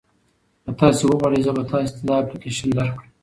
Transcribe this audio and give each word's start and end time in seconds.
که 0.63 0.71
تاسي 0.79 1.03
وغواړئ 1.05 1.39
زه 1.45 1.51
به 1.57 1.63
تاسي 1.71 1.91
ته 1.97 2.01
دا 2.07 2.15
اپلیکیشن 2.21 2.69
درکړم. 2.77 3.09